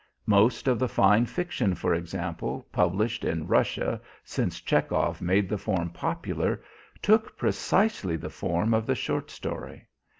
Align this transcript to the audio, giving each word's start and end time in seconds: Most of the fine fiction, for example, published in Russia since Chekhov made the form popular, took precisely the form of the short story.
Most 0.25 0.67
of 0.67 0.79
the 0.79 0.87
fine 0.89 1.27
fiction, 1.27 1.75
for 1.75 1.93
example, 1.93 2.67
published 2.71 3.23
in 3.23 3.45
Russia 3.45 4.01
since 4.23 4.59
Chekhov 4.59 5.21
made 5.21 5.47
the 5.47 5.59
form 5.59 5.91
popular, 5.91 6.63
took 7.03 7.37
precisely 7.37 8.15
the 8.15 8.31
form 8.31 8.73
of 8.73 8.87
the 8.87 8.95
short 8.95 9.29
story. 9.29 9.85